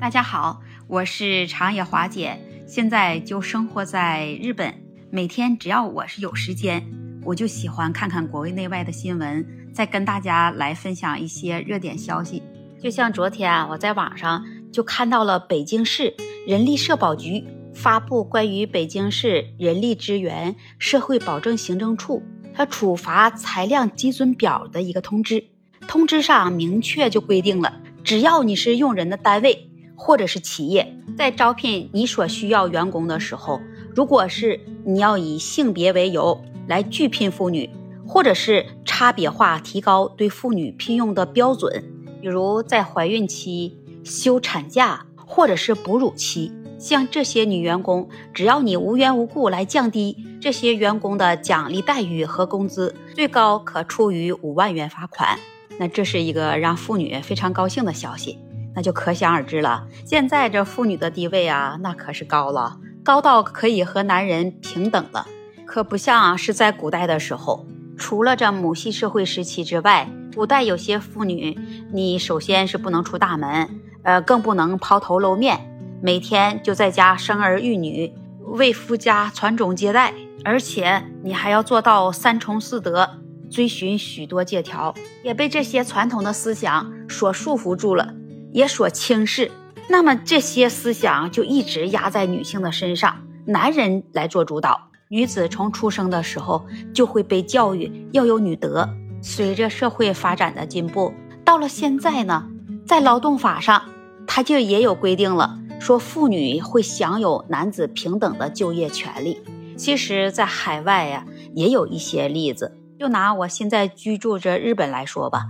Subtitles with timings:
[0.00, 4.74] 大家好，我是长野华姐，现在就生活在日本。
[5.10, 6.84] 每天只要我是有时间，
[7.24, 12.42] 我就喜欢看看国内外的新闻，再跟大家来分享一些热点消息。
[12.82, 16.14] 就像昨天啊，我在网上就看到了北京市
[16.46, 22.22] 人力社保局发布关于北京市人力资源社会保障行政处
[22.52, 25.44] 它处罚裁量基准表的一个通知。
[25.86, 29.70] 通知上明确就规定了，只要你是用人的单位。
[29.96, 33.60] 或者是企业在招聘你所需要员工的时候，
[33.94, 37.70] 如果是你要以性别为由来拒聘妇女，
[38.06, 41.84] 或者是差别化提高对妇女聘用的标准，
[42.20, 55.38] 比如在怀孕期、休产假或者是哺乳期，像这些女员工，只要你无缘无故来降低这些员工的奖励待遇和工资，最高可处于五万元罚款。
[55.78, 58.38] 那这是一个让妇女非常高兴的消息。
[58.74, 59.86] 那就可想而知了。
[60.04, 65.26] 现在这妇女的地位啊，那可是高了，高到可以和男人平等了。
[65.66, 71.58] 可不像是在古代的时候，除了这母系社会时期之外，古代有些妇女，
[71.92, 75.58] 你首先是不能出大门，呃，更不能抛头露面，
[76.02, 80.12] 每天就在家生儿育女，为夫家传宗接代，
[80.44, 83.08] 而且你还要做到三从四德，
[83.48, 88.14] 遵循许多戒条，也被这些传统的思想所束缚住了。
[88.54, 89.50] 也所轻视，
[89.88, 94.80] 那么这些思想就一直压在女性的身上，男人来做主导。
[95.08, 98.88] 女子从出生的时候就会被教育要有女德。
[99.20, 101.12] 随着社会发展的进步，
[101.44, 102.48] 到了现在呢，
[102.86, 103.82] 在劳动法上，
[104.24, 109.42] 它就也有规定了，说妇女会享有男子平等的就业权利。
[109.76, 112.78] 其实，在海外呀，也有一些例子。
[113.00, 115.46] 就拿我现在居住着日本来说吧。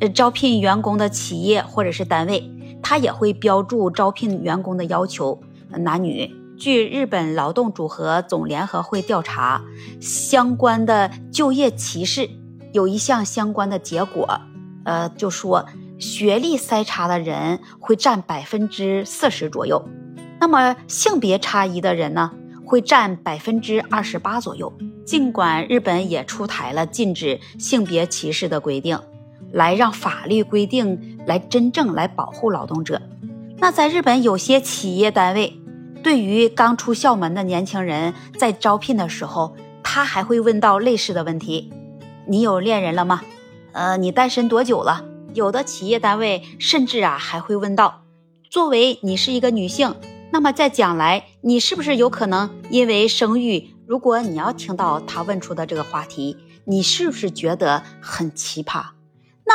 [0.00, 2.50] 呃，招聘员工的企业或者是单位，
[2.82, 6.30] 他也会标注招聘员工的要求，男女。
[6.58, 9.62] 据日本劳动组合总联合会调查，
[10.00, 12.30] 相关的就业歧视
[12.72, 14.40] 有一项相关的结果，
[14.84, 15.66] 呃，就说
[15.98, 19.86] 学历筛查的人会占百分之四十左右，
[20.40, 22.32] 那么性别差异的人呢，
[22.64, 24.72] 会占百分之二十八左右。
[25.04, 28.98] 尽管日本也出台了禁止性别歧视的规定。
[29.56, 33.00] 来让法律规定来真正来保护劳动者。
[33.56, 35.58] 那在日本有些企业单位，
[36.02, 41.72] 对于刚出校门的年轻人，在招聘的时候，他还会问到类似的问题：
[42.26, 43.22] 你有恋人了吗？
[43.72, 45.06] 呃，你单身多久了？
[45.32, 48.02] 有的企业单位甚至啊还会问到：
[48.50, 49.94] 作为你是一个女性，
[50.30, 53.70] 那么在将来你是不是有可能因为生育？
[53.86, 58.95] 如果你要听到他问出的这个话题，你是不是觉得很奇葩？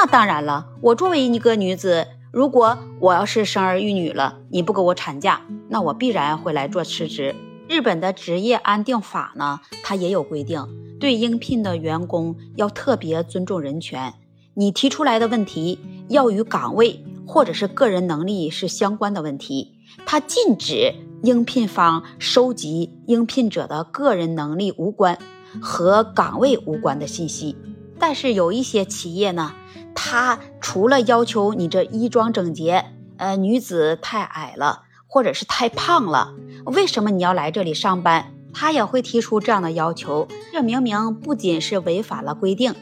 [0.03, 7.35] 那当然了，我作为一个女子，如果我要是生儿育女了，你不给我产假，那我必然会来做辞职。
[7.69, 10.67] 日本的职业安定法呢，它也有规定，
[10.99, 14.15] 对应聘的员工要特别尊重人权。
[14.55, 19.75] 你提出来的问题要与岗位或者是个人能力是相关的问题，
[20.07, 25.19] 它禁止应聘方收集应聘者的个人能力无关
[25.61, 27.55] 和岗位无关的信息。
[28.01, 29.53] 但是有一些企业呢。
[29.93, 32.85] 他除了要求你这衣装整洁，
[33.17, 36.33] 呃，女子太矮了，或者是太胖了，
[36.65, 38.33] 为什么你要来这里上班？
[38.53, 40.27] 他也会提出这样的要求。
[40.53, 42.73] 这明明不仅是违反了规定，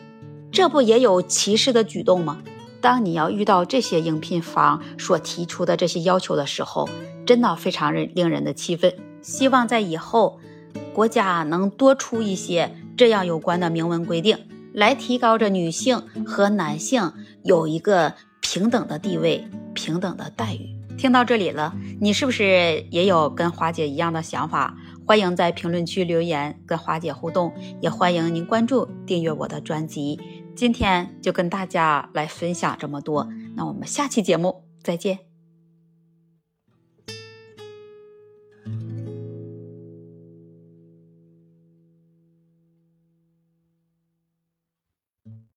[0.52, 2.38] 这不也有歧视的举动吗？
[2.80, 6.88] 当你要遇到这些应聘方所提出的这些要求的时候，
[7.26, 8.96] 真的非常令令人的气愤。
[9.22, 10.40] 希望在以后，
[10.94, 14.38] 国家能多出一些这样有关的明文规定。
[14.74, 17.12] 来提高着女性和男性
[17.44, 20.76] 有一个平等的地位、平等的待遇。
[20.98, 24.76] 听到这里了，你是不是也有跟花姐一样的想法？
[25.06, 30.20] 欢迎在评论区留言跟花姐互动，也欢迎您关注、订阅我的专辑。
[30.56, 35.29] 今天就跟大家来分享这么多，那我们下期节目再见。